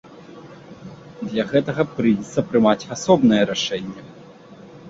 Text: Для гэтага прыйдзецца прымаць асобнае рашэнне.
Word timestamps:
Для 1.33 1.43
гэтага 1.51 1.85
прыйдзецца 1.95 2.47
прымаць 2.49 2.89
асобнае 2.97 3.43
рашэнне. 3.51 4.01